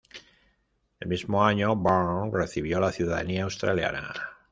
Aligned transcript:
El 0.99 1.07
mismo 1.09 1.45
año, 1.45 1.73
Wurm 1.75 2.33
recibió 2.33 2.79
la 2.79 2.91
ciudadanía 2.91 3.43
australiana. 3.43 4.11